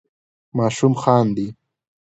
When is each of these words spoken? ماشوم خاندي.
ماشوم 0.57 0.93
خاندي. 1.01 1.47